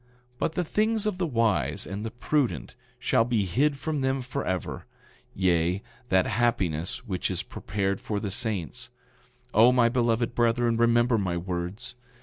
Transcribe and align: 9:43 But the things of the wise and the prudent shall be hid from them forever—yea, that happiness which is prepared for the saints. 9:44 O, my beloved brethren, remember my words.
9:43 0.01 0.07
But 0.39 0.53
the 0.53 0.63
things 0.63 1.05
of 1.05 1.17
the 1.19 1.27
wise 1.27 1.85
and 1.85 2.03
the 2.03 2.09
prudent 2.09 2.73
shall 2.97 3.23
be 3.23 3.45
hid 3.45 3.77
from 3.77 4.01
them 4.01 4.23
forever—yea, 4.23 5.83
that 6.09 6.25
happiness 6.25 7.05
which 7.05 7.29
is 7.29 7.43
prepared 7.43 8.01
for 8.01 8.19
the 8.19 8.31
saints. 8.31 8.89
9:44 9.49 9.49
O, 9.59 9.71
my 9.71 9.89
beloved 9.89 10.33
brethren, 10.33 10.75
remember 10.77 11.19
my 11.19 11.37
words. 11.37 11.93